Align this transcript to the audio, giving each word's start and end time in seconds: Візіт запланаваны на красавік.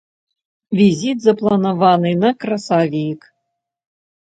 Візіт 0.79 1.21
запланаваны 1.27 2.11
на 2.25 2.35
красавік. 2.43 3.33